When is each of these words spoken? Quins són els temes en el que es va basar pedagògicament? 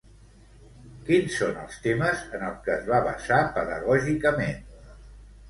Quins 1.09 1.35
són 1.41 1.59
els 1.63 1.77
temes 1.83 2.23
en 2.39 2.47
el 2.49 2.57
que 2.65 2.73
es 2.77 2.89
va 2.93 3.03
basar 3.09 3.39
pedagògicament? 3.59 4.67